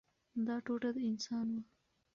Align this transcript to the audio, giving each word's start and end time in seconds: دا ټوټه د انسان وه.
دا 0.45 0.55
ټوټه 0.65 0.89
د 0.95 0.97
انسان 1.09 1.45
وه. 1.53 1.61